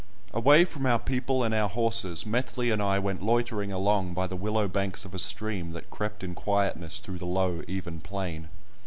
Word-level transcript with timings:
Away 0.33 0.65
from 0.65 0.87
our 0.87 0.97
people 0.97 1.43
and 1.43 1.53
our 1.53 1.69
horses, 1.69 2.25
Methley 2.25 2.71
and 2.71 2.81
I 2.81 2.97
went 2.97 3.21
loitering 3.21 3.71
along 3.71 4.15
by 4.15 4.25
the 4.25 4.35
willow 4.35 4.67
banks 4.67 5.05
of 5.05 5.13
a 5.13 5.19
stream 5.19 5.73
that 5.73 5.91
crept 5.91 6.23
in 6.23 6.33
quietness 6.33 6.97
through 6.97 7.19
the 7.19 7.25
low, 7.27 7.61
even 7.67 8.01
plain. 8.01 8.49